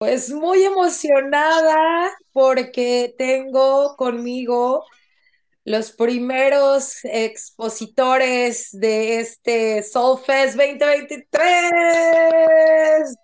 [0.00, 4.86] Pues muy emocionada porque tengo conmigo
[5.64, 13.14] los primeros expositores de este Soulfest 2023.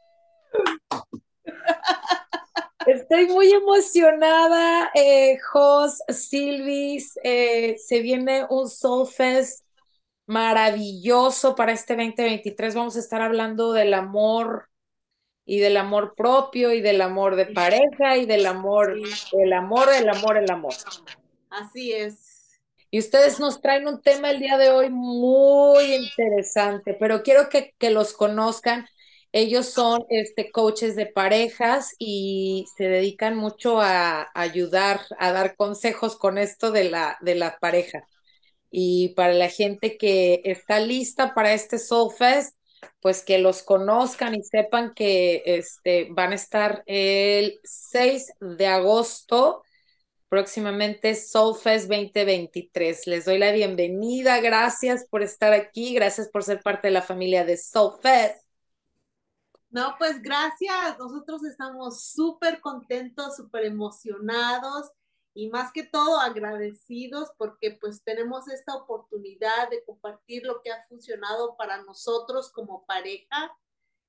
[2.86, 9.64] Estoy muy emocionada, eh, Jos, Silvis, eh, se viene un Soulfest
[10.26, 12.74] maravilloso para este 2023.
[12.74, 14.68] Vamos a estar hablando del amor
[15.46, 18.98] y del amor propio y del amor de pareja y del amor,
[19.32, 20.74] el amor, el amor, el amor.
[21.48, 22.58] Así es.
[22.90, 27.74] Y ustedes nos traen un tema el día de hoy muy interesante, pero quiero que,
[27.78, 28.86] que los conozcan.
[29.32, 36.16] Ellos son este, coaches de parejas y se dedican mucho a, ayudar, a dar consejos
[36.16, 38.06] con esto de la, de la pareja.
[38.70, 42.56] Y para la gente que está lista para este Soul Fest,
[43.00, 49.62] pues que los conozcan y sepan que este, van a estar el 6 de agosto,
[50.28, 53.06] próximamente Soulfest 2023.
[53.06, 57.44] Les doy la bienvenida, gracias por estar aquí, gracias por ser parte de la familia
[57.44, 58.44] de Soulfest.
[59.70, 64.90] No, pues gracias, nosotros estamos súper contentos, súper emocionados
[65.36, 70.82] y más que todo agradecidos porque pues tenemos esta oportunidad de compartir lo que ha
[70.88, 73.54] funcionado para nosotros como pareja.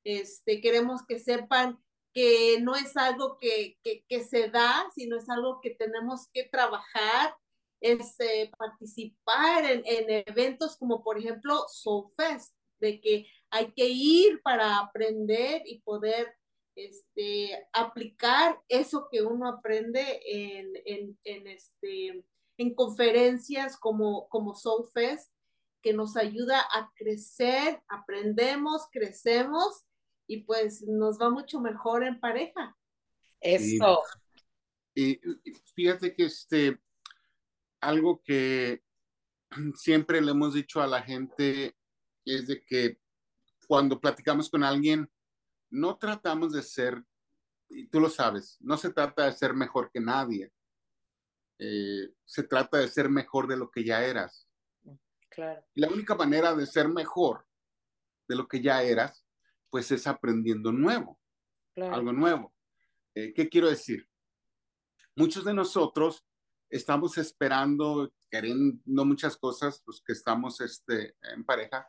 [0.06, 1.84] Este, queremos que sepan
[2.14, 7.36] que no es algo que, que, se da, sino es algo que tenemos que trabajar,
[7.82, 14.42] es eh, participar en, en, eventos como por ejemplo Soulfest, de que hay que ir
[14.44, 16.34] para aprender y poder
[16.78, 22.24] este, aplicar eso que uno aprende en, en, en, este,
[22.58, 25.32] en conferencias como, como Soulfest,
[25.82, 29.86] que nos ayuda a crecer, aprendemos, crecemos
[30.28, 32.78] y pues nos va mucho mejor en pareja.
[33.42, 34.04] Eso.
[34.94, 35.20] Y,
[35.74, 36.80] fíjate que este,
[37.82, 38.84] algo que
[39.76, 41.76] siempre le hemos dicho a la gente
[42.26, 43.00] es de que
[43.68, 45.10] cuando platicamos con alguien,
[45.70, 47.04] no tratamos de ser,
[47.70, 50.52] y tú lo sabes, no se trata de ser mejor que nadie.
[51.60, 54.48] Eh, se trata de ser mejor de lo que ya eras.
[55.30, 55.66] Claro.
[55.74, 57.46] Y la única manera de ser mejor
[58.28, 59.26] de lo que ya eras,
[59.70, 61.20] pues es aprendiendo nuevo,
[61.76, 62.54] algo nuevo.
[63.16, 64.08] Eh, ¿Qué quiero decir?
[65.16, 66.26] Muchos de nosotros
[66.70, 71.88] estamos esperando, queriendo muchas cosas, los que estamos este, en pareja,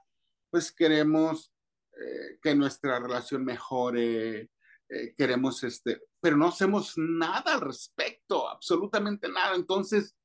[0.51, 1.53] pues queremos
[2.01, 4.51] eh, que nuestra relación mejore,
[4.89, 9.55] eh, queremos este, pero no hacemos nada al respecto, absolutamente nada.
[9.55, 10.17] Entonces,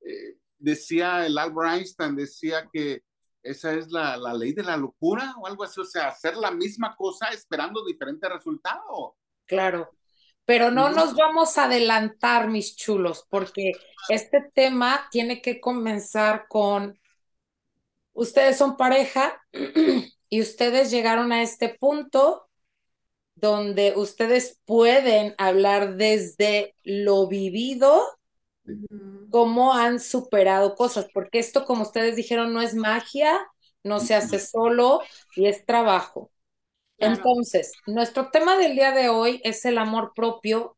[0.00, 3.02] eh, decía el Albert Einstein, decía que
[3.42, 6.50] esa es la, la, ley de la locura o algo así, o sea, hacer la
[6.50, 9.16] misma cosa esperando diferente resultado.
[9.46, 9.90] Claro,
[10.48, 13.72] pero no nos vamos a adelantar, mis chulos, porque
[14.08, 16.98] este tema tiene que comenzar con,
[18.14, 19.40] ustedes son pareja,
[20.30, 22.48] y ustedes llegaron a este punto
[23.36, 28.02] donde ustedes pueden hablar desde lo vivido,
[29.30, 33.38] cómo han superado cosas, porque esto, como ustedes dijeron, no es magia,
[33.82, 35.02] no se hace solo
[35.36, 36.30] y es trabajo.
[36.98, 40.76] Entonces, nuestro tema del día de hoy es el amor propio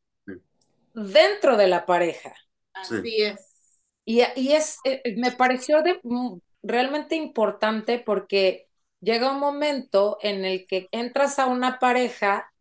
[0.94, 2.34] dentro de la pareja.
[2.74, 3.80] Así es.
[4.04, 8.69] Y, y es, eh, me pareció de, mm, realmente importante porque
[9.00, 12.52] llega un momento en el que entras a una pareja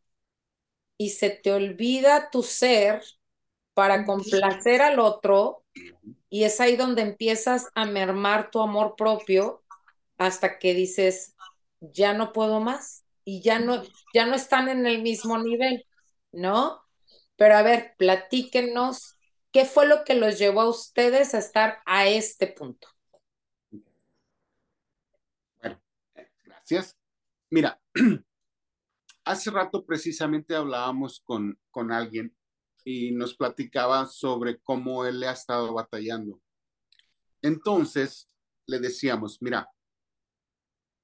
[0.97, 3.01] y se te olvida tu ser
[3.73, 5.63] para complacer al otro
[6.29, 9.63] y es ahí donde empiezas a mermar tu amor propio
[10.17, 11.35] hasta que dices,
[11.79, 13.83] ya no puedo más y ya no,
[14.13, 15.85] ya no están en el mismo nivel,
[16.31, 16.81] ¿no?
[17.37, 19.17] Pero a ver, platíquenos,
[19.51, 22.89] ¿qué fue lo que los llevó a ustedes a estar a este punto?
[27.51, 27.81] Mira,
[29.25, 32.35] hace rato precisamente hablábamos con, con alguien
[32.85, 36.41] y nos platicaba sobre cómo él le ha estado batallando.
[37.41, 38.29] Entonces
[38.67, 39.69] le decíamos, mira,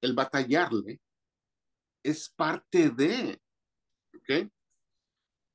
[0.00, 1.00] el batallarle
[2.02, 3.40] es parte de,
[4.14, 4.50] ¿ok?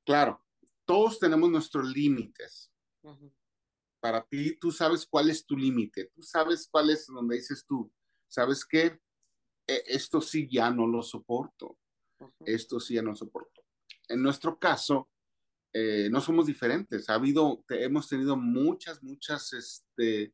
[0.05, 0.43] Claro,
[0.85, 2.69] todos tenemos nuestros límites.
[4.01, 7.91] Para ti, tú sabes cuál es tu límite, tú sabes cuál es donde dices tú,
[8.27, 8.99] ¿sabes qué?
[9.71, 11.77] E, esto sí ya no lo soporto,
[12.45, 13.63] esto sí ya no soporto.
[14.09, 15.09] En nuestro caso,
[15.73, 17.09] eh, no somos diferentes.
[17.09, 20.33] Ha habido, hemos tenido muchas, muchas este,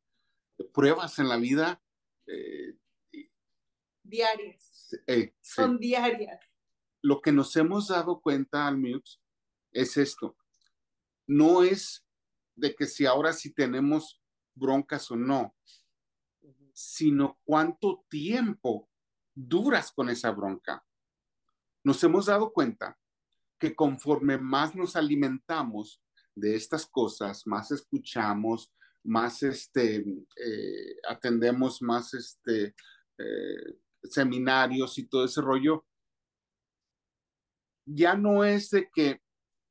[0.73, 1.81] pruebas en la vida.
[2.25, 2.75] Eh,
[4.01, 4.95] diarias.
[5.05, 6.39] Eh, Son diarias.
[7.03, 9.21] Lo que nos hemos dado cuenta, Almux,
[9.71, 10.35] es esto.
[11.27, 12.03] No es
[12.55, 14.19] de que si ahora sí tenemos
[14.55, 15.55] broncas o no,
[16.73, 18.89] sino cuánto tiempo
[19.37, 20.83] duras con esa bronca.
[21.83, 22.97] Nos hemos dado cuenta
[23.59, 26.01] que conforme más nos alimentamos
[26.35, 28.73] de estas cosas, más escuchamos,
[29.03, 29.97] más este,
[30.35, 32.75] eh, atendemos más este,
[33.17, 35.85] eh, seminarios y todo ese rollo,
[37.85, 39.21] ya no es de que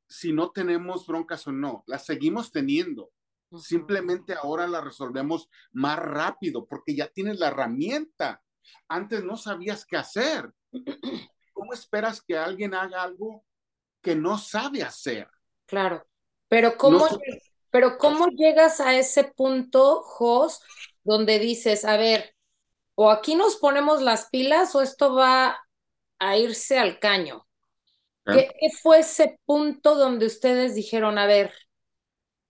[0.08, 3.12] si no tenemos broncas o no, las seguimos teniendo.
[3.58, 8.42] Simplemente ahora las resolvemos más rápido porque ya tienes la herramienta.
[8.88, 10.50] Antes no sabías qué hacer.
[11.52, 13.44] ¿Cómo esperas que alguien haga algo
[14.02, 15.28] que no sabe hacer?
[15.66, 16.06] Claro,
[16.48, 17.08] pero ¿cómo,
[17.70, 20.60] pero ¿cómo llegas a ese punto, Jos,
[21.02, 22.34] donde dices, a ver,
[22.94, 25.58] o aquí nos ponemos las pilas o esto va
[26.18, 27.46] a irse al caño?
[28.24, 28.50] ¿Qué,
[28.82, 31.54] fue ese punto donde ustedes dijeron, a ver,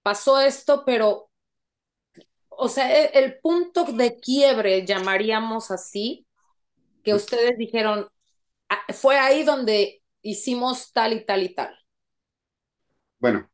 [0.03, 1.31] pasó esto, pero,
[2.59, 6.27] o sea, e, el, punto de quiebre, llamaríamos así,
[7.03, 8.09] que ustedes dijeron,
[8.69, 11.79] ah, fue ahí donde hicimos tal y tal y tal?
[13.19, 13.49] Bueno,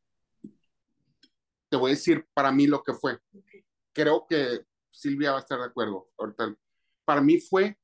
[1.69, 3.19] te voy a decir para mí lo que fue.
[3.93, 4.61] Creo que
[4.91, 6.09] Silvia va a estar de acuerdo.
[7.05, 7.79] Para mí fue,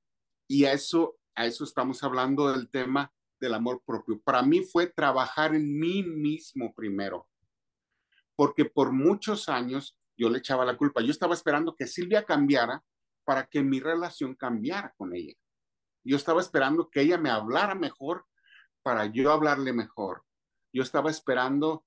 [0.46, 4.20] y a eso, a eso estamos hablando del tema del amor propio.
[4.20, 7.28] Para mí fue trabajar en mí mismo primero,
[8.36, 11.00] porque por muchos años yo le echaba la culpa.
[11.00, 12.82] Yo estaba esperando que Silvia cambiara
[13.24, 15.34] para que mi relación cambiara con ella.
[16.04, 18.26] Yo estaba esperando que ella me hablara mejor
[18.82, 20.24] para yo hablarle mejor.
[20.72, 21.86] Yo estaba esperando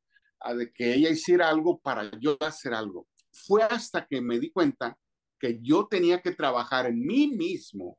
[0.56, 3.07] de que ella hiciera algo para yo hacer algo.
[3.31, 4.98] Fue hasta que me di cuenta
[5.39, 7.98] que yo tenía que trabajar en mí mismo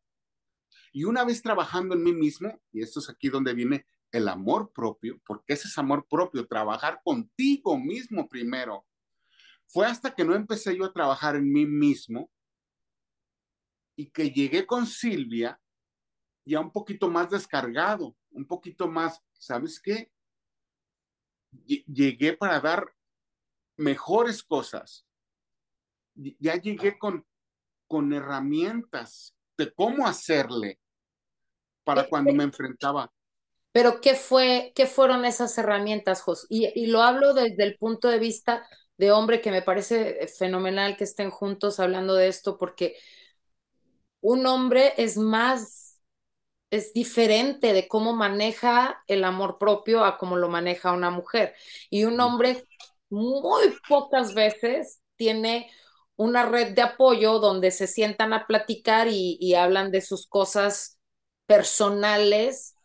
[0.92, 4.72] y una vez trabajando en mí mismo, y esto es aquí donde viene el amor
[4.74, 8.84] propio, porque ese es amor propio, trabajar contigo mismo primero.
[9.72, 12.30] Fue hasta que no empecé yo a trabajar en mí mismo
[13.96, 15.58] y que llegué con Silvia
[16.44, 20.12] ya un poquito más descargado, un poquito más, ¿sabes qué?
[21.64, 22.92] Llegué para dar
[23.78, 25.06] mejores cosas.
[26.14, 27.26] Ya llegué con,
[27.86, 30.80] con herramientas de cómo hacerle
[31.82, 33.10] para cuando me enfrentaba.
[33.72, 36.46] Pero ¿qué fue, qué fueron esas herramientas, Jos?
[36.50, 38.66] Y, lo hablo desde el punto de vista
[39.02, 42.96] de hombre que me parece fenomenal que estén juntos hablando de esto, porque
[44.20, 46.00] un hombre es más,
[46.70, 51.56] es diferente de cómo maneja el amor propio a cómo lo maneja una mujer.
[51.90, 52.64] Y un hombre
[53.10, 55.68] muy pocas veces tiene
[56.14, 61.00] una red de apoyo donde se sientan a platicar y, y hablan de sus cosas
[61.46, 62.76] personales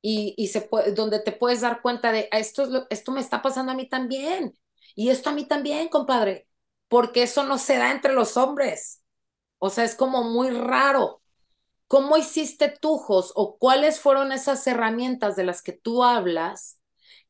[0.00, 3.72] y, se puede, donde te puedes dar cuenta de ah, esto, esto me está pasando
[3.72, 4.56] a mí también
[4.94, 6.48] y esto a mí también, compadre,
[6.88, 9.02] porque eso no se da entre los hombres.
[9.58, 11.22] O sea, es como muy raro.
[11.88, 16.80] ¿Cómo hiciste tujos o cuáles fueron esas herramientas de las que tú hablas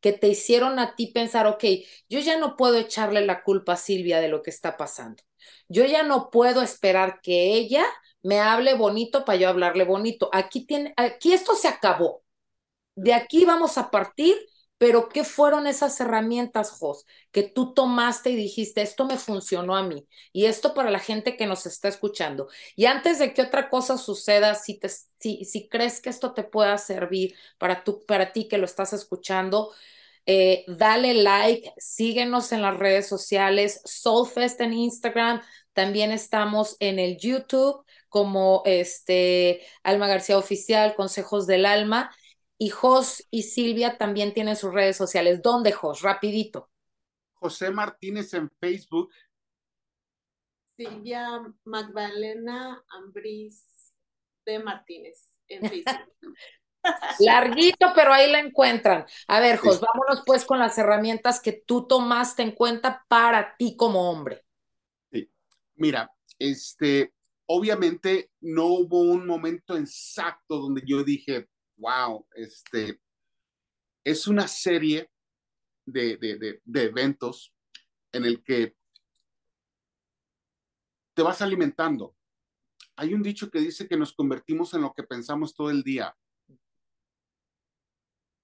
[0.00, 1.64] que te hicieron a ti pensar, ok,
[2.09, 5.23] yo ya no puedo echarle la culpa a Silvia de lo que está pasando.
[5.69, 7.85] Yo ya no puedo esperar que ella
[8.23, 10.29] me hable bonito para yo hablarle bonito.
[10.32, 12.23] Aquí tiene, aquí esto se acabó.
[12.97, 14.37] De aquí vamos a partir,
[14.82, 19.85] pero ¿qué fueron esas herramientas, Jos, que tú tomaste y dijiste, esto me funcionó a
[19.85, 20.09] mí?
[20.33, 22.49] Y esto para la gente que nos está escuchando.
[22.75, 26.42] Y antes de que otra cosa suceda, si, te, si, si crees que esto te
[26.42, 29.71] pueda servir para, para ti que lo estás escuchando,
[30.26, 35.42] eh, dale like, síguenos en las redes sociales, Soulfest en Instagram,
[35.75, 42.11] también estamos en el YouTube como este Alma García Oficial, Consejos del Alma.
[42.62, 45.42] Y Jos y Silvia también tienen sus redes sociales.
[45.42, 46.00] ¿Dónde, Jos?
[46.02, 46.71] Rapidito.
[47.33, 49.11] José Martínez en Facebook.
[50.76, 53.66] Silvia Magdalena Ambris
[54.47, 56.37] de Martínez en Facebook.
[57.19, 59.07] Larguito, pero ahí la encuentran.
[59.26, 63.76] A ver, Jos, vámonos pues con las herramientas que tú tomaste en cuenta para ti
[63.76, 64.45] como hombre.
[65.11, 65.28] Sí.
[65.75, 67.12] Mira, este,
[67.47, 71.49] obviamente no hubo un momento exacto donde yo dije,
[71.82, 73.00] wow, este,
[74.04, 75.10] es una serie
[75.84, 77.52] de, eventos
[78.12, 78.76] en el que
[81.14, 82.16] te vas alimentando.
[82.96, 86.16] Hay un dicho que dice que nos convertimos en lo que pensamos todo el día.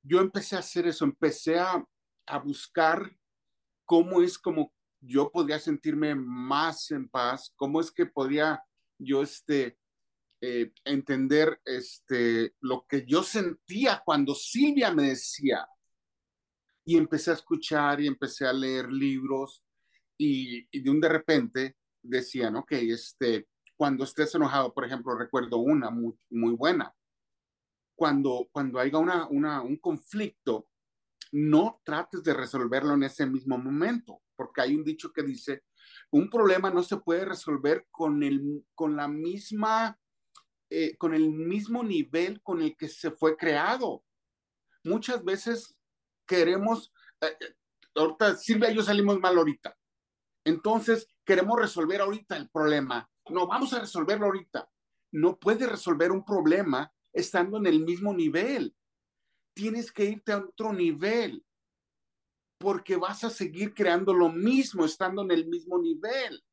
[0.03, 1.85] Yo empecé a hacer eso, empecé a,
[2.27, 3.17] a buscar
[3.85, 8.61] cómo es como yo podría sentirme más en paz, cómo es que podría
[8.99, 9.79] yo este,
[10.41, 15.67] eh, entender este, lo que yo sentía cuando Silvia me decía,
[16.85, 19.63] Y empecé a escuchar y empecé a leer libros
[20.17, 25.91] y, de un de repente decían, ok, este, cuando estés enojado, por ejemplo, recuerdo una
[25.91, 26.95] muy, muy buena.
[27.95, 30.69] Cuando, cuando haya una, una, un conflicto,
[31.33, 35.65] no trates de resolverlo en ese mismo momento, porque hay un dicho que dice,
[36.11, 39.99] un problema no se puede resolver con, el, con la misma,
[40.71, 44.05] eh, con el mismo nivel con el que se fue creado.
[44.85, 45.77] Muchas veces
[46.27, 47.55] queremos, eh, eh,
[47.95, 49.77] ahorita Silvia y yo salimos mal ahorita,
[50.45, 53.11] entonces queremos resolver ahorita el problema.
[53.31, 54.69] No, vamos a resolverlo ahorita.
[55.13, 58.75] No puedes resolver un problema estando en el mismo nivel.
[59.55, 61.45] Tienes que irte a otro nivel
[62.59, 66.45] porque vas a seguir creando lo mismo estando en el mismo nivel.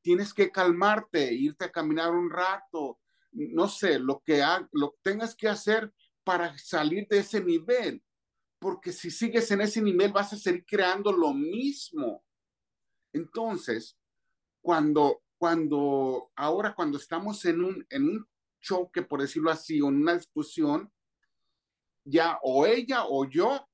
[0.00, 2.98] Tienes que calmarte, irte a caminar un rato,
[3.32, 5.92] no sé, lo que, lo tengas que hacer
[6.24, 8.02] para salir de ese nivel,
[8.58, 12.24] porque si sigues en ese nivel vas a seguir creando lo mismo.
[13.12, 13.98] Entonces,
[14.62, 18.26] cuando, cuando, ahora cuando estamos en un, en un
[18.60, 20.90] choque, por decirlo así, o en una discusión,
[22.04, 23.66] ya o ella o yo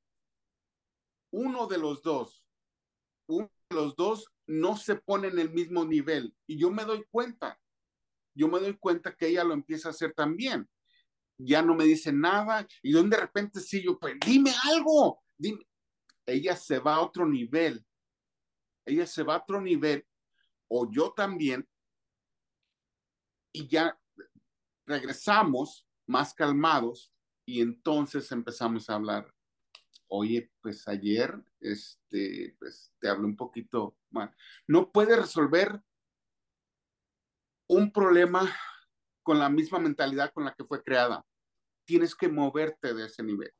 [1.30, 2.42] uno de los dos,
[3.28, 6.34] uno de los dos no se pone en el mismo nivel.
[6.46, 7.60] Y yo me doy cuenta,
[8.38, 10.68] yo me doy cuenta que ella lo empieza a hacer también.
[11.38, 15.22] Ya no me dice nada y de repente sí, yo, pues dime algo.
[16.26, 17.84] Ella se va a otro nivel.
[18.86, 20.06] Ella se va a otro nivel
[20.68, 21.66] o yo también
[23.52, 23.98] y ya
[24.86, 27.12] regresamos más calmados
[27.46, 29.32] y entonces empezamos a hablar
[30.08, 34.34] oye, pues ayer, este, pues te hablé un poquito mal.
[34.66, 35.80] No puede resolver
[37.68, 38.52] un problema
[39.22, 41.24] con la misma mentalidad con la que fue creada.
[41.84, 43.52] Tienes que moverte de ese nivel.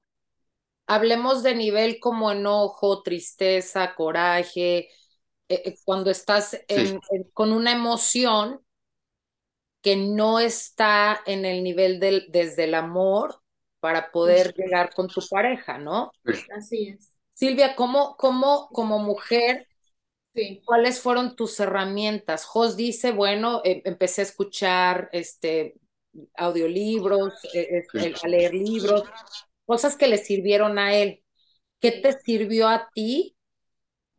[0.87, 4.89] Hablemos de nivel como enojo, tristeza, coraje,
[5.49, 6.59] eh, eh, cuando estás
[7.35, 8.61] con una emoción
[9.83, 13.41] que no está en el nivel del, desde el amor,
[13.81, 16.11] para poder llegar con tu pareja, ¿no?
[16.57, 17.15] Así es.
[17.33, 19.68] Silvia, ¿cómo, cómo como mujer,
[20.65, 22.45] cuáles fueron tus herramientas?
[22.45, 25.75] Jos dice, bueno, em, empecé a escuchar este,
[26.35, 27.85] audiolibros, e,
[28.23, 29.03] a leer libros,
[29.65, 31.23] cosas que le sirvieron a él.
[31.81, 33.37] ¿Qué te sirvió a ti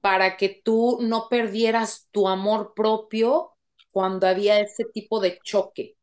[0.02, 3.52] para que tú no perdieras tu amor propio
[3.92, 5.98] cuando había ese tipo de choque?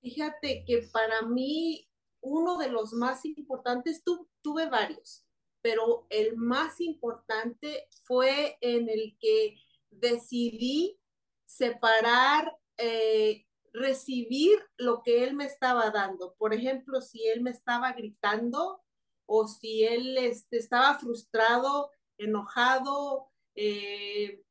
[0.00, 1.88] Fíjate que para mí
[2.24, 4.02] uno de los más importantes,
[4.42, 5.23] tuve varios,
[5.64, 9.56] pero el más importante fue en el que
[9.88, 11.00] decidí
[11.46, 16.34] separar, eh, recibir lo que él me estaba dando.
[16.34, 18.82] Por ejemplo, si él me estaba gritando
[19.24, 24.42] o si él este, estaba frustrado, enojado, eh,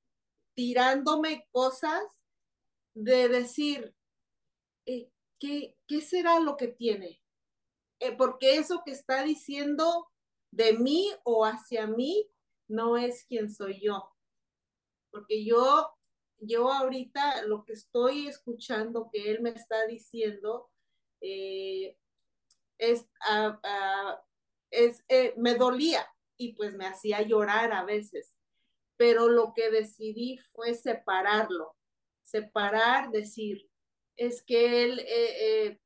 [0.55, 2.01] tirándome cosas,
[2.95, 3.95] de decir,
[4.87, 7.21] eh, ¿qué, ¿qué será lo que tiene?
[8.17, 10.09] Porque eso que está diciendo
[10.53, 12.29] de mí o hacia mí
[12.67, 14.13] no es quien soy yo.
[15.11, 15.91] Porque yo,
[16.37, 20.69] yo ahorita lo que estoy escuchando que él me está diciendo
[21.21, 21.97] eh,
[22.77, 23.07] es,
[24.69, 26.07] es eh, me dolía
[26.37, 28.35] y pues me hacía llorar a veces.
[28.95, 31.75] Pero lo que decidí fue separarlo,
[32.21, 33.69] separar, decir,
[34.15, 35.79] es que él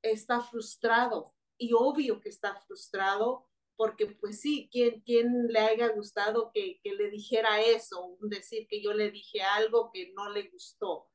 [0.00, 6.50] está frustrado y obvio que está frustrado porque pues sí, ¿quién, quién le haya gustado
[6.52, 8.16] que, le dijera eso?
[8.20, 11.08] Decir que yo le dije algo que no le gustó.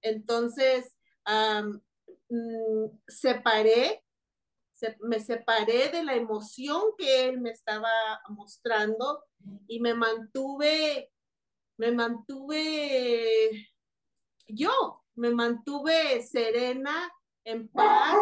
[0.00, 0.96] Entonces,
[2.28, 4.04] mm, separé,
[5.00, 7.90] me separé de la emoción que él me estaba
[8.28, 9.24] mostrando
[9.68, 11.12] y me mantuve,
[11.76, 13.72] me mantuve
[14.48, 17.10] yo, me mantuve serena,
[17.44, 18.16] en paz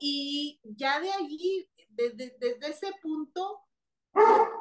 [0.00, 3.60] y ya de allí, desde, ese punto,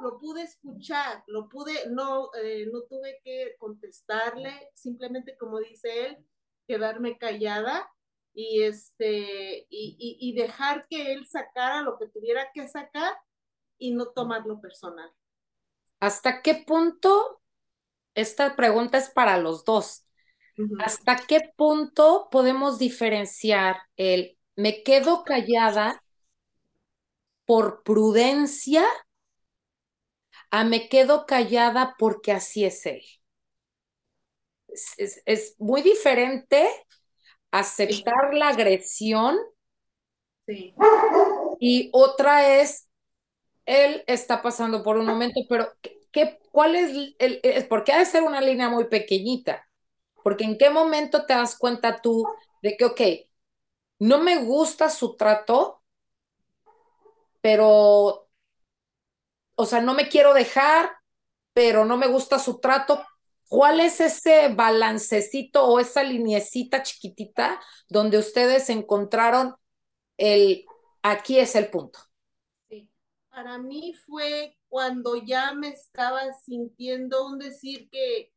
[0.02, 6.18] lo, pude escuchar, lo pude, no, eh, no tuve que contestarle, simplemente como dice él,
[6.68, 7.90] quedarme callada
[8.34, 13.16] y, este, y, y dejar que él sacara lo que tuviera que sacar
[13.78, 15.10] y no tomarlo personal.
[16.02, 17.42] ¿Hasta qué punto?
[18.14, 20.06] Esta pregunta es para los dos.
[20.80, 26.04] ¿Hasta qué punto podemos diferenciar el me quedo callada
[27.46, 28.86] por prudencia
[30.52, 33.04] a me quedo callada porque así es él?
[34.98, 36.70] Es, muy diferente
[37.52, 39.38] aceptar la agresión
[41.60, 42.88] y otra es
[43.66, 45.72] él está pasando por un momento, pero
[46.12, 49.68] ¿qué, cuál es el, porque ha de ser una línea muy pequeñita,
[50.24, 52.26] porque en qué momento te das cuenta tú
[52.64, 53.02] de que, ok,
[54.00, 55.84] no me gusta su trato,
[57.42, 58.28] pero,
[59.56, 60.92] o sea, no me quiero dejar,
[61.54, 63.04] pero no me gusta su trato.
[63.48, 69.56] ¿Cuál es ese balancecito o esa liniecita chiquitita donde ustedes encontraron
[70.18, 70.66] el,
[71.02, 72.00] aquí es el punto?
[72.70, 72.90] Sí,
[73.30, 78.32] para mí fue cuando ya me estaba sintiendo un decir que,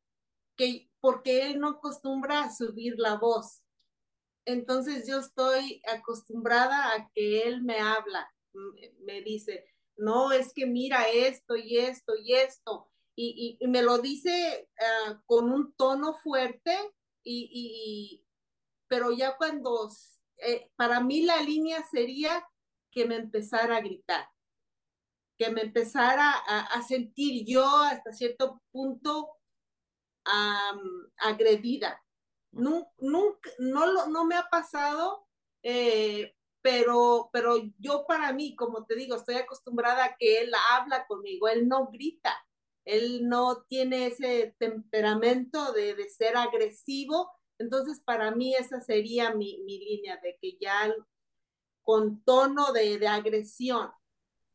[0.56, 3.61] que porque él no acostumbra a subir la voz.
[4.44, 8.28] Entonces yo estoy acostumbrada a que él me habla,
[9.00, 14.68] me dice, no, es que mira esto y esto y esto, y, me lo dice
[14.80, 16.76] ah, con un tono fuerte,
[17.24, 18.24] y,
[18.88, 19.90] pero ya cuando,
[20.38, 22.46] eh, para mí la línea sería
[22.90, 24.28] que me empezara a gritar,
[25.38, 29.38] que me empezara a, sentir yo hasta cierto punto
[31.16, 32.02] agredida.
[32.52, 35.26] Nunca, nunca, no, no me ha pasado,
[35.62, 41.06] eh, pero, pero yo para mí, como te digo, estoy acostumbrada a que él habla
[41.06, 42.34] conmigo, él no grita,
[42.84, 49.62] él no tiene ese temperamento de, de ser agresivo, entonces para mí esa sería mi,
[49.64, 50.92] mi línea de que ya
[51.82, 53.90] con tono de, de agresión.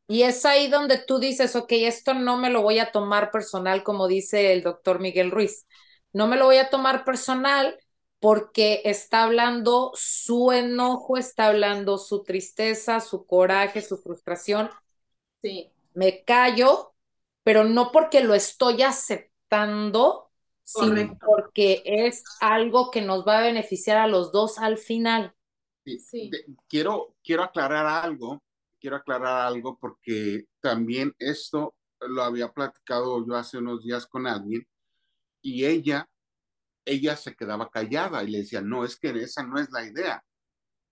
[0.08, 3.84] Y es ahí donde tú dices, ok, esto no me lo voy a tomar personal,
[3.84, 5.68] como dice el doctor Miguel Ruiz.
[6.14, 7.78] No me lo voy a tomar personal
[8.20, 14.70] porque está hablando su enojo, está hablando su tristeza, su coraje, su frustración.
[15.42, 15.72] Sí.
[15.94, 16.94] Me callo,
[17.44, 20.32] pero no porque lo estoy aceptando,
[20.64, 25.34] sino porque es algo que nos va a beneficiar a los dos al final.
[25.86, 26.30] Sí.
[26.68, 28.42] quiero, quiero aclarar algo,
[28.80, 34.68] quiero aclarar algo porque también esto lo había platicado yo hace unos días con alguien
[35.42, 36.08] y ella
[36.88, 40.24] ella se quedaba callada y le decía, no, es que esa no es la idea.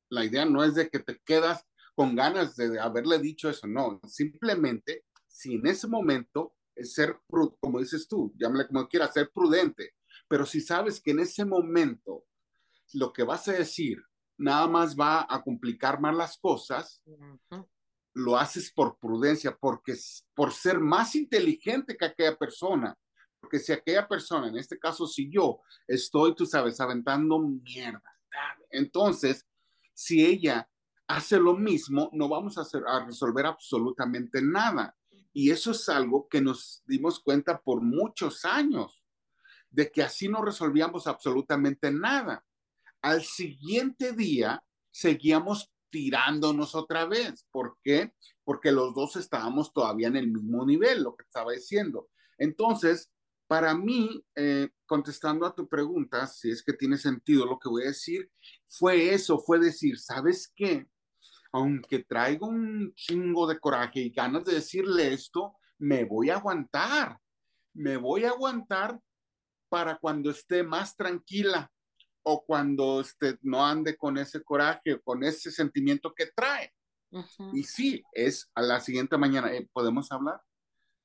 [0.09, 4.01] La idea no es de que te quedas con ganas de haberle dicho eso, no,
[4.05, 7.17] simplemente si en ese momento es ser,
[7.59, 9.93] como dices tú, llámale como quieras, ser prudente,
[10.27, 12.25] pero si sabes que en ese momento
[12.93, 14.03] lo que vas a decir
[14.37, 17.01] nada más va a complicar más las cosas,
[18.13, 19.95] lo haces por prudencia, porque
[20.33, 22.97] por ser más inteligente que aquella persona,
[23.45, 28.01] porque si aquella persona, en este caso si yo, estoy, tú sabes, aventando mierda,
[28.71, 29.45] entonces,
[29.93, 30.67] si ella
[31.05, 34.97] hace lo mismo, no vamos a, hacer, a resolver absolutamente nada.
[35.31, 39.03] Y eso es algo que nos dimos cuenta por muchos años,
[39.69, 42.43] de que así no resolvíamos absolutamente nada.
[43.03, 47.45] Al siguiente día seguíamos tirándonos otra vez.
[47.51, 48.15] ¿Por qué?
[48.43, 52.09] Porque los dos estábamos todavía en el mismo nivel, lo que estaba diciendo.
[52.37, 53.11] Entonces,
[53.47, 57.83] para mí, eh, contestando a tu pregunta, si es que tiene sentido lo que voy
[57.83, 58.29] a decir,
[58.67, 60.87] fue eso, fue decir, ¿sabes qué?
[61.51, 67.19] Aunque traigo un chingo de coraje y ganas de decirle esto, me voy a aguantar,
[67.73, 68.99] me voy a aguantar
[69.69, 71.71] para cuando esté más tranquila
[72.23, 76.71] o cuando este, no ande con ese coraje, con ese sentimiento que trae.
[77.53, 80.41] Y sí, es a la siguiente mañana, eh, ¿podemos hablar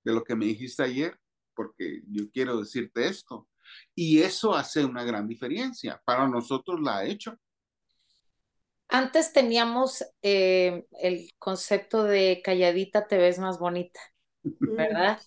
[0.03, 1.17] de lo que me dijiste ayer?
[1.61, 3.47] Porque yo quiero decirte esto.
[3.95, 6.01] Y eso hace una gran diferencia.
[6.07, 7.37] Para nosotros la ha hecho.
[8.89, 14.01] Antes teníamos eh, el concepto de calladita te ves más bonita,
[14.43, 15.21] ¿verdad?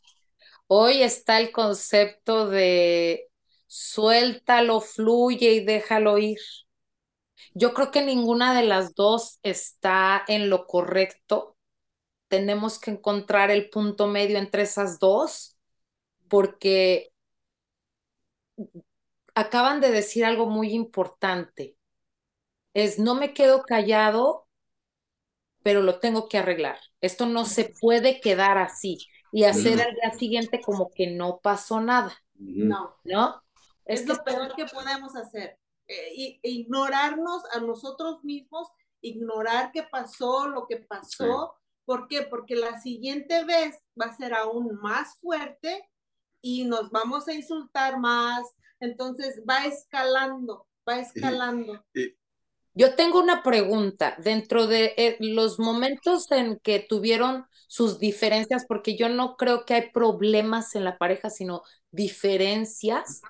[0.66, 3.30] Hoy está el concepto de
[3.68, 6.40] suéltalo, fluye y déjalo ir.
[7.54, 11.58] Yo creo que ninguna de las dos está en lo correcto.
[12.28, 15.53] Tenemos que encontrar el punto medio entre esas dos
[16.34, 17.14] porque
[19.36, 21.78] acaban de decir algo muy importante.
[22.74, 24.48] Es no me quedo callado,
[25.62, 26.80] pero lo tengo que arreglar.
[27.02, 28.98] Esto no se puede quedar así
[29.32, 32.18] y hacer al día siguiente como que no pasó nada.
[32.34, 32.96] No.
[33.04, 33.44] ¿No?
[33.86, 35.60] Es, lo peor que podemos hacer.
[35.88, 38.70] Eh, ignorarnos a nosotros mismos,
[39.02, 41.54] ignorar qué pasó, lo que pasó.
[41.86, 42.24] ¿Por qué?
[42.24, 45.92] Porque la siguiente vez va a ser aún más fuerte
[46.44, 48.44] y nos vamos a insultar más.
[48.80, 51.84] Entonces va escalando, va escalando.
[52.76, 58.98] Yo tengo una pregunta dentro de eh, los momentos en que tuvieron sus diferencias, porque
[58.98, 63.22] yo no creo que hay problemas en la pareja, sino diferencias.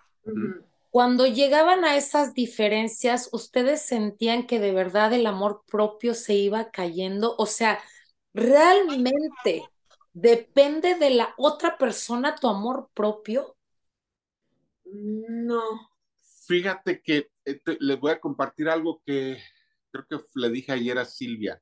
[0.89, 6.71] Cuando llegaban a esas diferencias, ¿ustedes sentían que de verdad el amor propio se iba
[6.71, 7.35] cayendo?
[7.37, 7.79] O sea,
[8.33, 9.63] realmente
[10.13, 13.57] ¿Depende de la otra persona tu amor propio?
[14.85, 15.89] No.
[16.47, 19.41] Fíjate que eh, les voy a compartir algo que
[19.91, 21.61] creo que le dije ayer a Silvia.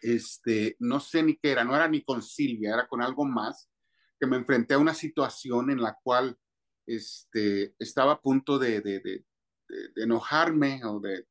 [0.00, 3.70] Este, no sé ni qué era, no era ni con Silvia, era con algo más,
[4.18, 6.36] que me enfrenté a una situación en la cual
[6.86, 9.24] este, estaba a punto de, de, de,
[9.68, 11.26] de enojarme o de,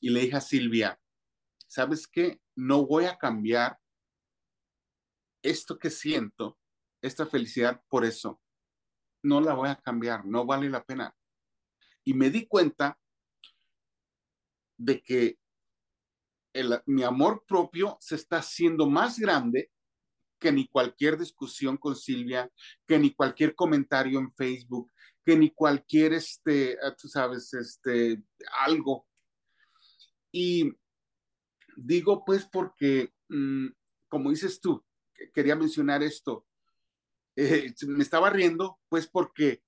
[0.00, 1.00] y le dije a Silvia,
[1.66, 2.40] ¿sabes qué?
[2.56, 3.78] No voy a cambiar
[5.44, 6.58] esto que siento,
[7.02, 8.40] esta felicidad por eso.
[9.22, 11.14] No la voy a cambiar, no vale la pena.
[12.02, 12.98] Y me di cuenta
[14.76, 15.38] de que
[16.52, 19.70] el, mi amor propio se está haciendo más grande
[20.40, 22.50] que ni cualquier discusión con Silvia,
[22.86, 24.92] que ni cualquier comentario en Facebook,
[25.24, 28.22] que ni cualquier, este, ah, tú sabes, este,
[28.60, 29.06] algo.
[30.32, 30.70] Y
[31.76, 33.68] digo, pues, porque, mm,
[34.08, 34.84] como dices tú,
[35.32, 36.46] quería mencionar esto,
[37.36, 39.62] eh, me estaba riendo, pues, porque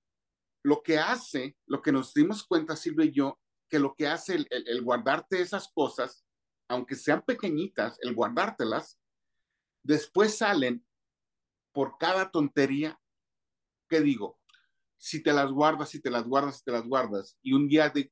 [0.63, 3.39] lo que hace, lo que nos dimos cuenta, Silvia y yo,
[3.69, 6.25] que lo que hace el, el, guardarte esas cosas,
[6.67, 8.99] aunque sean pequeñitas, el guardártelas,
[9.83, 10.85] después salen
[11.71, 12.99] por cada tontería
[13.89, 14.39] que digo,
[14.97, 17.89] si te las guardas, si te las guardas, si te las guardas, y un día
[17.89, 18.11] de,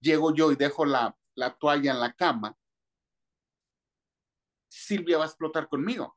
[0.00, 2.56] llego yo y dejo la, la toalla en la cama,
[4.70, 6.16] Silvia va a explotar conmigo.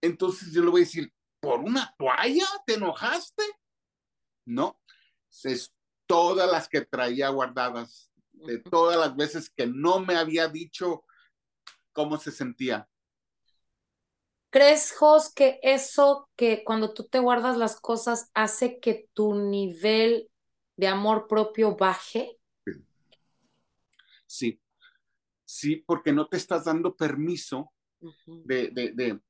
[0.00, 3.42] Entonces yo le voy a decir, ¿por una toalla te enojaste?
[4.44, 4.80] No,
[5.44, 5.72] es
[6.06, 11.04] todas las que traía guardadas, de todas las veces que no me había dicho
[11.92, 12.88] cómo se sentía.
[14.50, 20.30] ¿Crees, Jos, que eso que cuando tú te guardas las cosas hace que tu nivel
[20.76, 22.38] de amor propio baje?
[22.64, 22.72] Sí,
[24.26, 24.60] sí,
[25.86, 27.72] porque no te estás dando permiso
[28.44, 29.20] de, de, de,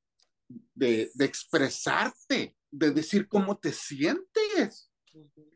[1.13, 4.91] de, expresarte, de decir cómo te sientes.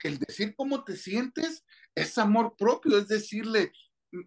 [0.04, 3.72] El decir cómo te sientes es amor propio, es decirle,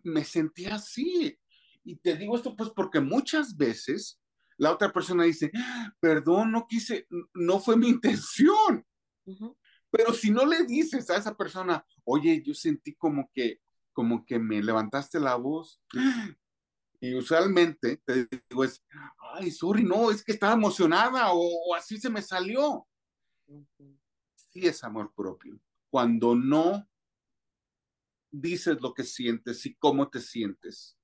[0.03, 1.38] me sentí así.
[1.85, 4.20] Y te digo esto pues porque muchas veces
[4.57, 5.51] la otra persona dice,
[6.01, 8.87] perdón, no quise, no fue mi intención.
[9.27, 9.57] Uh -huh.
[9.90, 13.61] Pero si no le dices a esa persona, oye, yo sentí como que,
[13.94, 15.80] como que me levantaste la voz.
[17.00, 18.83] Y usualmente te digo, es,
[19.35, 22.87] ay, sorry, no, es que estaba emocionada o, o así se me salió.
[23.46, 24.00] Uh -huh.
[24.35, 25.61] Sí es amor propio.
[25.90, 26.88] Cuando no
[28.30, 30.96] dices lo que sientes y cómo te sientes.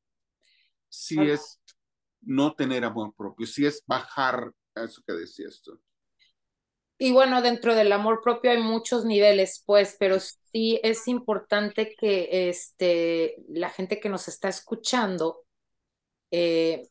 [0.88, 1.32] Sí uh -huh.
[1.34, 1.60] es
[2.22, 5.80] no tener amor propio, sí es bajar eso que decías tú.
[7.02, 12.50] Y bueno, dentro del amor propio hay muchos niveles, pues, pero sí es importante que
[12.50, 15.44] este, la gente que nos está escuchando,
[16.30, 16.88] eh,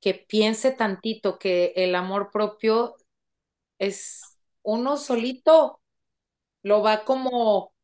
[0.00, 2.96] que piense tantito que el amor propio
[3.78, 4.22] es
[4.62, 5.80] uno solito,
[6.62, 7.74] lo va como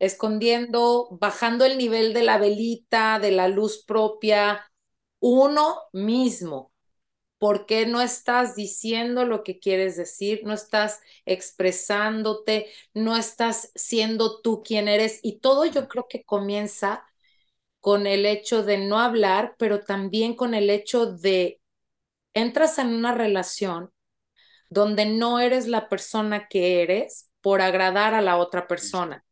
[0.00, 4.70] escondiendo, bajando el nivel de la velita, de la luz propia,
[5.20, 6.69] uno mismo.
[7.40, 10.42] ¿Por qué no estás diciendo lo que quieres decir?
[10.44, 15.20] No estás expresándote, no estás siendo tú quien eres.
[15.22, 17.02] Y todo yo creo que comienza
[17.80, 21.62] con el hecho de no hablar, pero también con el hecho de
[22.34, 23.90] entras en una relación
[24.68, 29.24] donde no eres la persona que eres por agradar a la otra persona.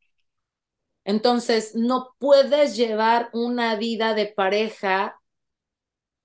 [1.05, 5.21] Entonces, no puedes llevar una vida de pareja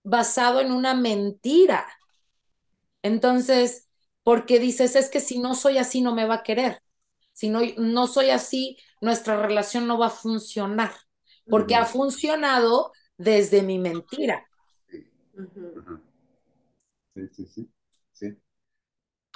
[0.03, 1.87] basado en una mentira.
[3.01, 3.89] Entonces,
[4.23, 6.81] porque dices, es que si no soy así, no me va a querer.
[7.33, 10.93] Si no, no soy así, nuestra relación no va a funcionar,
[11.49, 11.81] porque uh -huh.
[11.81, 14.47] ha funcionado desde mi mentira.
[15.33, 16.01] Uh -huh.
[17.15, 17.71] Sí, sí, sí.
[18.11, 18.37] sí.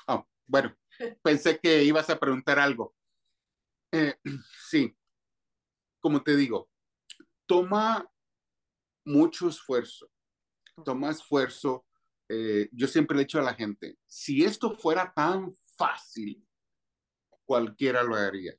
[0.07, 0.75] Oh, bueno,
[1.23, 2.93] pensé que ibas a preguntar algo.
[3.91, 4.15] Eh,
[4.69, 4.95] sí,
[5.99, 6.69] como te digo,
[7.45, 8.09] toma
[9.03, 10.09] mucho esfuerzo
[10.83, 11.85] toma esfuerzo.
[12.29, 16.45] Eh, yo siempre le he dicho a la gente, si esto fuera tan fácil,
[17.45, 18.53] cualquiera lo haría.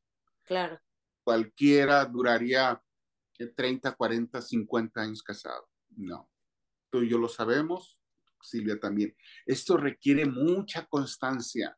[0.45, 0.81] Claro.
[1.23, 2.83] Cualquiera duraría
[3.55, 5.69] 30, 40, 50 años casado.
[5.91, 6.31] No.
[6.91, 8.01] Tú y yo lo sabemos,
[8.41, 9.15] Silvia también.
[9.45, 11.77] Esto requiere mucha constancia,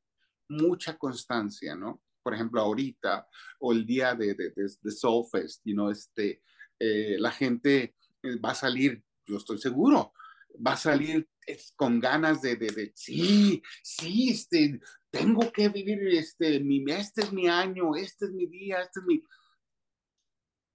[0.48, 2.00] mucha constancia, ¿no?
[2.22, 3.26] Por ejemplo, ahorita
[3.58, 6.42] o el día de, de, de, de Soulfest, you know, este,
[6.78, 10.12] eh, la gente eh, va a salir, yo estoy seguro,
[10.54, 11.28] va a salir
[11.76, 17.32] con ganas de, de, de, sí, sí, este, tengo que vivir, este, mi, este es
[17.32, 19.24] mi año, este es mi día, este es mi...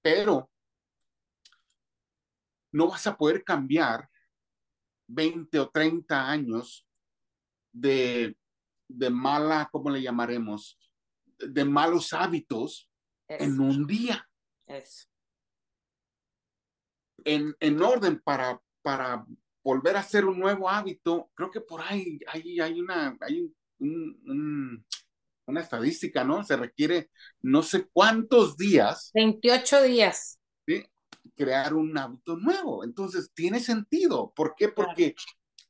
[0.01, 0.51] Pero
[2.73, 4.09] no vas a poder cambiar
[5.07, 6.85] 20 o 30 años
[7.71, 8.37] de,
[8.87, 10.77] de mala, ¿cómo le llamaremos?
[11.37, 12.89] De malos hábitos
[13.27, 14.27] en un día.
[17.23, 19.25] En, en, orden para, para
[19.65, 24.85] volver a hacer un nuevo hábito, creo que por ahí hay, hay una, hay un,
[25.47, 26.43] una estadística, ¿no?
[26.43, 27.09] Se requiere
[27.41, 29.09] no sé cuántos días.
[29.15, 30.39] 28 días.
[30.67, 30.85] ¿sí?
[31.35, 32.83] Crear un hábito nuevo.
[32.83, 34.31] Entonces, tiene sentido.
[34.35, 34.69] ¿Por qué?
[34.69, 35.15] Porque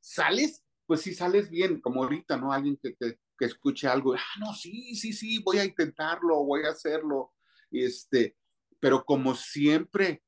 [0.01, 2.51] sales, pues sí sales bien, como ahorita, ¿no?
[2.51, 6.65] Alguien que, que, que, escuche algo, ah, no, sí, sí, sí, voy a intentarlo, voy
[6.65, 7.34] a hacerlo.
[7.71, 8.36] Este,
[8.81, 10.21] pero como siempre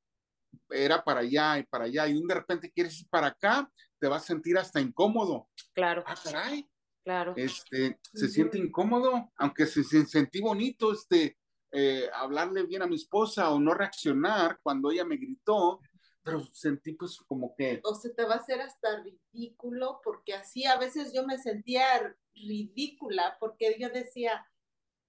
[0.69, 4.23] era para allá y para allá, y de repente quieres ir para acá, te vas
[4.23, 5.47] a sentir hasta incómodo.
[5.73, 6.03] Claro.
[6.05, 6.69] Ah, caray,
[7.07, 7.33] Claro.
[7.37, 11.37] Este, se siente incómodo, aunque se, sentí bonito este,
[11.71, 15.79] eh, hablarle bien a mi esposa o no reaccionar cuando ella me gritó,
[16.21, 17.79] pero sentí pues como que...
[17.85, 22.13] O se te va a hacer hasta ridículo, porque así a veces yo me sentía
[22.35, 24.45] ridícula, porque yo decía,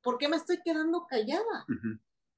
[0.00, 1.66] ¿por qué me estoy quedando callada?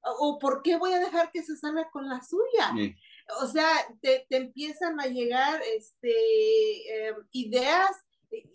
[0.03, 2.95] ¿O por qué voy a dejar que se salga con la suya?
[3.41, 3.67] O sea,
[4.01, 7.91] te, te, empiezan a llegar este, eh, ideas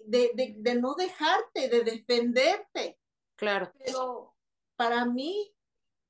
[0.07, 2.99] de, no dejarte, de defenderte.
[3.37, 3.73] Claro.
[3.85, 4.35] Pero
[4.77, 5.55] para mí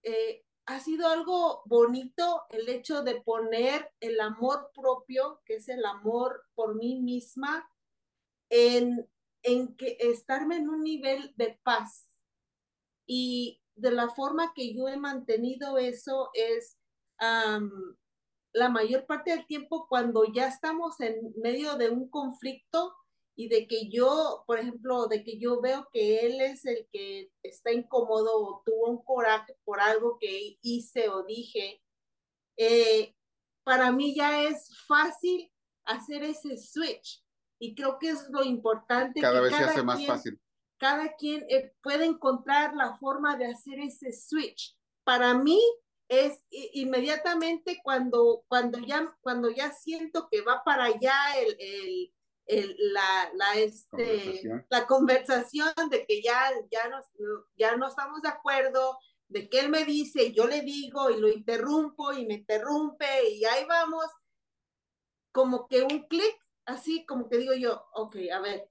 [0.02, 5.84] eh, ha sido algo bonito el hecho de poner el amor propio, que es el
[5.84, 7.68] amor por mí misma,
[8.48, 9.08] en,
[9.42, 12.10] en que estarme en un nivel de paz.
[13.06, 16.78] Y de la forma que yo he mantenido eso es
[17.18, 22.94] la mayor parte del tiempo cuando ya estamos en medio de un conflicto,
[23.38, 27.30] y de que yo, por ejemplo, de que yo veo que él es el que
[27.42, 31.82] está incómodo o tuvo un coraje por algo que hice o dije,
[32.56, 33.14] eh,
[33.62, 35.52] para mí ya es fácil
[35.84, 37.22] hacer ese switch.
[37.58, 39.20] Y creo que es lo importante.
[39.20, 40.40] Cada vez se hace más fácil.
[40.78, 44.76] Cada quien eh, puede encontrar la forma de hacer ese switch.
[45.04, 45.60] Para mí
[46.08, 52.12] es inmediatamente cuando, cuando, ya, cuando ya siento que va para allá el, el
[52.46, 54.66] la, la, este, conversación.
[54.68, 57.00] la conversación de que ya, ya, no,
[57.56, 61.28] ya no estamos de acuerdo, de que él me dice, yo le digo y lo
[61.28, 64.06] interrumpo y me interrumpe y ahí vamos,
[65.32, 68.70] como que un clic, así como que digo yo, ok, a ver,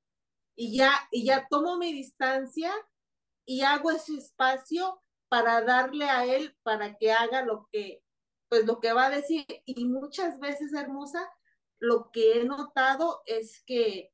[0.56, 2.72] y ya, y ya tomo mi distancia
[3.46, 8.04] y hago ese espacio para darle a él para que haga lo que,
[8.50, 9.46] pues lo que va a decir.
[9.66, 11.30] Y muchas veces, hermosa,
[11.80, 14.14] lo que he notado es que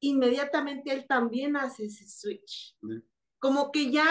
[0.00, 2.76] inmediatamente él también hace ese switch.
[3.38, 4.06] Como que ya,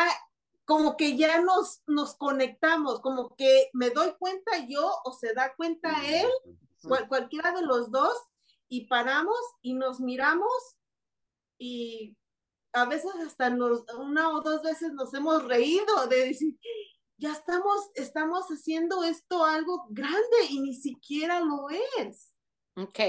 [0.65, 5.55] como que ya nos, nos conectamos, como que me doy cuenta yo o se da
[5.55, 6.27] cuenta él,
[7.07, 8.17] cualquiera de los dos,
[8.69, 10.76] y paramos y nos miramos
[11.57, 12.15] y
[12.73, 16.57] a veces hasta nos, una o dos veces nos hemos reído de decir,
[17.17, 21.67] ya estamos, estamos haciendo esto algo grande y ni siquiera lo
[21.99, 22.33] es.
[22.75, 22.99] Ok.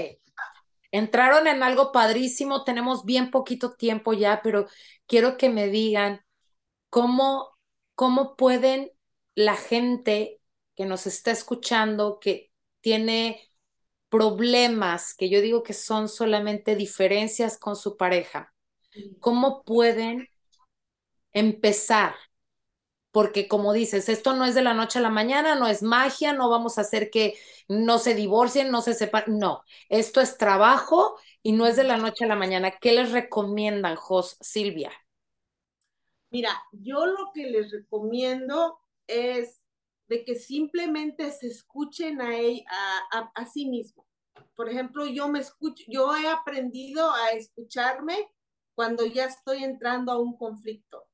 [0.91, 4.67] Entraron en algo padrísimo, tenemos bien poquito tiempo ya, pero
[5.05, 6.21] quiero que me digan
[6.89, 7.55] cómo,
[7.93, 8.91] cómo pueden
[9.35, 10.41] la gente
[10.75, 13.48] que nos está escuchando, que tiene
[14.09, 18.53] problemas, que yo digo que son solamente diferencias con su pareja,
[19.19, 20.29] cómo pueden
[21.33, 22.15] empezar
[23.11, 26.33] porque como dices, esto no es de la noche a la mañana, no es magia,
[26.33, 27.35] no vamos a hacer que
[27.67, 31.97] no se divorcien, no se separen, no, esto es trabajo y no es de la
[31.97, 32.71] noche a la mañana.
[32.79, 34.91] ¿Qué les recomiendan, Jos, Silvia?
[36.31, 39.58] Mira, yo lo que les recomiendo es
[40.09, 42.31] de que simplemente se escuchen a,
[43.11, 44.05] a, a, sí mismo.
[44.55, 48.33] Por ejemplo, yo me escucho, yo he aprendido a escucharme
[48.73, 51.07] cuando ya estoy entrando a un conflicto.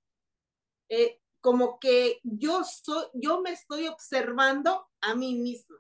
[0.88, 5.78] Eh, como que yo soy, yo me estoy observando a mí misma.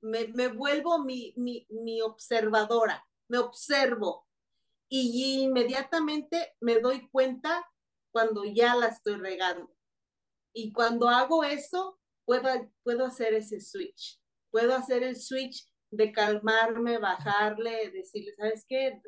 [0.00, 4.26] Me, me vuelvo mi, mi, mi, observadora, me observo
[4.88, 7.66] y inmediatamente me doy cuenta
[8.10, 9.70] cuando ya la estoy regando.
[10.52, 14.20] Y cuando hago eso, puedo, puedo hacer ese switch.
[14.50, 19.00] Puedo hacer el switch de calmarme, bajarle, decirle, ¿sabes qué?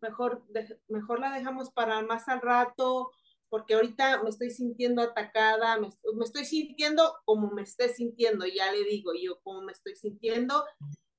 [0.00, 0.46] Mejor,
[0.86, 3.10] mejor la dejamos para más al rato
[3.48, 5.88] porque ahorita me estoy sintiendo atacada, me,
[6.24, 10.64] estoy sintiendo como me esté sintiendo, ya le digo yo cómo me estoy sintiendo,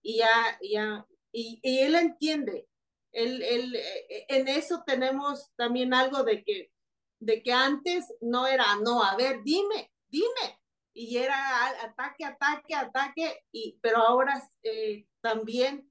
[0.02, 2.70] y ya, ya, y, y él entiende.
[3.12, 6.72] Él, él, eh, en eso tenemos también algo de que,
[7.20, 10.61] de que antes no era, no, a ver, dime, dime,
[10.94, 15.90] y era ataque, ataque, ataque, y, pero ahora eh, también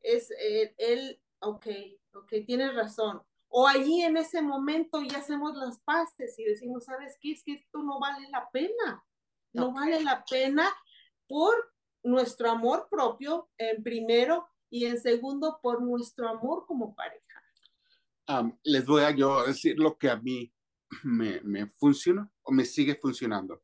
[0.00, 1.66] es, eh, él ok,
[2.14, 3.22] ok, tienes razón.
[3.48, 7.32] O allí en ese momento ya hacemos las paces y decimos, ¿sabes qué?
[7.32, 9.04] Es que esto no vale la pena.
[9.52, 10.66] No vale la pena
[11.28, 11.54] por
[12.02, 17.42] nuestro amor propio, en primero, y en segundo, por nuestro amor como pareja.
[18.62, 20.50] les voy a yo decir lo que a mí
[21.02, 23.62] me, me funciona o me sigue funcionando.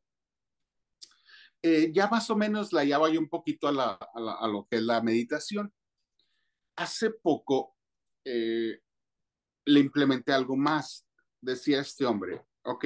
[1.61, 5.01] Eh, ya más o menos la llevo yo un poquito a, lo que es la
[5.01, 5.73] meditación.
[6.77, 7.75] Hace poco
[8.25, 8.81] eh,
[9.65, 11.05] le implementé algo más.
[11.41, 12.85] Decía este hombre, ok,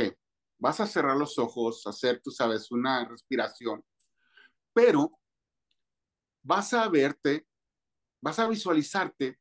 [0.59, 3.83] vas a cerrar los ojos, hacer, tú sabes, una respiración,
[4.73, 5.19] pero
[6.43, 7.47] vas a verte,
[8.21, 9.39] vas a visualizarte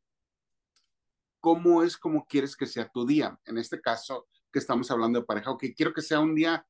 [1.41, 3.39] cómo es como quieres que sea tu día.
[3.45, 6.67] En este caso, que estamos hablando de pareja, ok, quiero que sea un día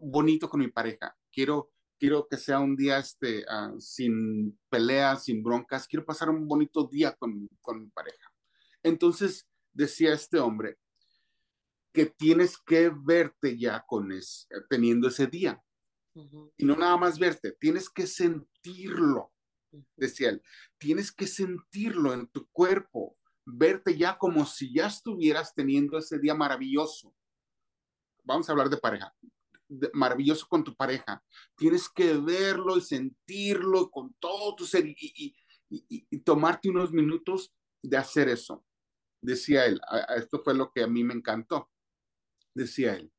[0.00, 5.40] bonito con mi pareja, quiero, quiero que sea un día este, uh, sin peleas, sin
[5.40, 8.28] broncas, quiero pasar un bonito día con, con mi pareja.
[8.82, 10.78] Entonces, decía este hombre,
[11.92, 15.62] que tienes que verte ya con es, teniendo ese día.
[16.56, 19.32] Y no nada más verte, tienes que sentirlo,
[19.94, 20.42] decía él.
[20.78, 26.34] Tienes que sentirlo en tu cuerpo, verte ya como si ya estuvieras teniendo ese día
[26.34, 27.14] maravilloso.
[28.24, 29.14] Vamos a hablar de pareja.
[29.92, 31.22] Maravilloso con tu pareja.
[31.56, 35.34] Tienes que verlo y sentirlo con todo tu ser y,
[35.68, 38.64] y tomarte unos minutos de hacer eso.
[39.20, 39.80] Decía él,
[40.16, 41.70] esto fue lo que a mí me encantó
[42.54, 43.12] decía él.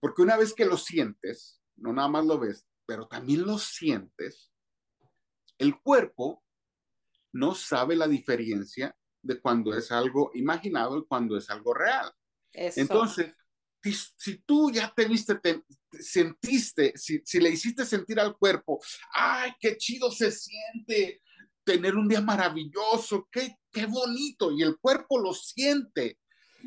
[0.00, 4.52] Porque una vez que lo sientes, no nada más lo ves, pero también lo sientes,
[5.58, 6.44] el cuerpo
[7.32, 12.12] no sabe la diferencia de cuando es algo imaginado y cuando es algo real.
[12.52, 13.34] Entonces,
[13.82, 15.62] si, tú ya te viste, te,
[15.92, 18.80] sentiste, si, si, le hiciste sentir al cuerpo,
[19.14, 21.22] ay, qué chido se siente
[21.64, 26.18] tener un día maravilloso, qué, qué bonito, y el cuerpo lo siente,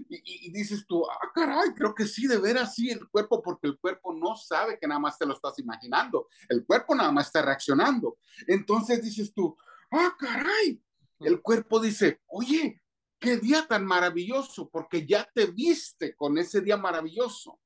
[0.10, 3.78] y, dices tú, ah, caray, creo que sí, de ver así el cuerpo, porque el
[3.78, 7.42] cuerpo no sabe que nada más te lo estás imaginando, el cuerpo nada más está
[7.42, 8.18] reaccionando.
[8.48, 9.56] Entonces dices tú,
[9.92, 10.82] ah, caray,
[11.20, 12.81] el cuerpo dice, oye,
[13.22, 17.60] qué día tan maravilloso, porque ya te viste con ese día maravilloso.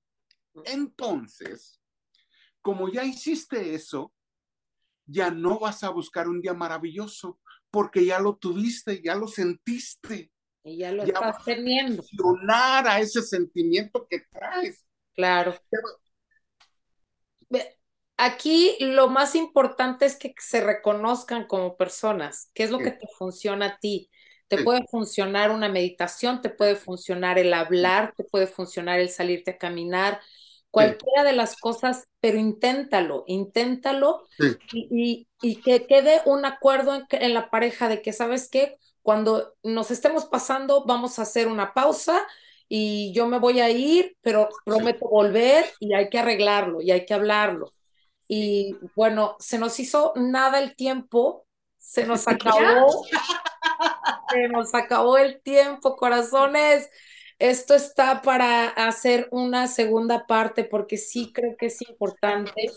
[0.65, 1.81] Entonces,
[2.61, 4.13] como ya hiciste eso,
[5.05, 7.39] ya no vas a buscar un día maravilloso,
[7.71, 10.31] porque ya lo tuviste, ya lo sentiste.
[10.63, 12.03] Y ya lo estás teniendo.
[12.49, 14.85] a ese sentimiento que traes.
[15.13, 15.55] Claro.
[18.17, 23.07] Aquí lo más importante es que se reconozcan como personas, qué es lo que te
[23.17, 24.09] funciona a ti.
[24.47, 29.51] Te puede funcionar una meditación, te puede funcionar el hablar, te puede funcionar el salirte
[29.51, 30.19] a caminar,
[30.69, 34.27] cualquiera de las cosas, pero inténtalo, inténtalo
[34.71, 35.27] y,
[35.63, 38.77] que quede un acuerdo en, en, la pareja de que, ¿sabes qué?
[39.01, 42.21] Cuando nos estemos pasando, vamos a hacer una pausa
[42.67, 47.05] y yo me voy a ir, pero prometo volver y hay que arreglarlo y hay
[47.05, 47.71] que hablarlo.
[48.27, 51.45] Y bueno, se nos hizo nada el tiempo,
[51.77, 53.05] se nos acabó,
[54.31, 56.89] se nos acabó el tiempo, corazones.
[57.39, 62.71] Esto está para hacer una segunda parte porque sí creo que es importante.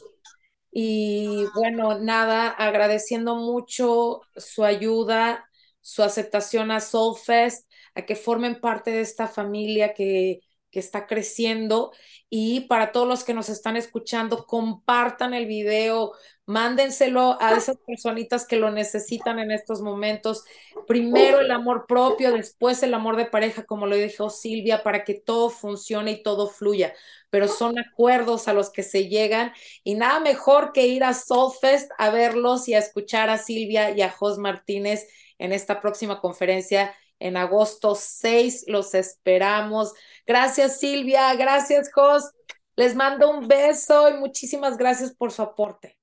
[0.70, 5.48] Y bueno, nada, agradeciendo mucho su ayuda,
[5.81, 11.92] su aceptación a Soulfest, a que formen parte de esta familia que, que está creciendo.
[12.31, 16.12] Y para todos los que nos están escuchando, compartan el video,
[16.46, 20.44] mándenselo a esas personitas que lo necesitan en estos momentos.
[20.87, 25.14] Primero el amor propio, después el amor de pareja, como lo dijo Silvia, para que
[25.14, 26.94] todo funcione y todo fluya.
[27.31, 29.52] Pero son acuerdos a los que se llegan
[29.85, 34.02] y nada mejor que ir a Soulfest a verlos y a escuchar a Silvia y
[34.02, 35.07] a Jos Martínez
[35.38, 38.64] en esta próxima conferencia en agosto 6.
[38.68, 39.92] Los esperamos.
[40.26, 42.31] Gracias Silvia, gracias Jos.
[42.76, 45.99] Les mando un beso y muchísimas gracias por su aporte.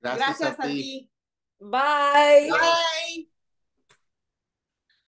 [0.00, 1.10] Gracias, a, ti.
[1.58, 2.50] Bye.
[2.50, 3.33] Bye.